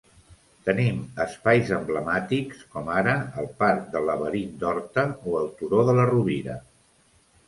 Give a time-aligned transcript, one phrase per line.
[0.67, 0.95] Tenim
[1.25, 6.57] espais emblemàtics com ara el parc del Laberint d'Horta o el Turó de la Rovira.